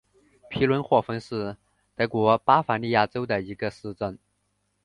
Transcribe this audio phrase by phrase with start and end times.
[0.49, 1.55] 皮伦霍芬是
[1.95, 4.17] 德国巴伐利亚州的一个市镇。